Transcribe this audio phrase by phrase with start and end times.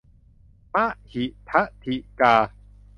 [0.73, 1.51] มะหิท
[1.83, 2.35] ธิกา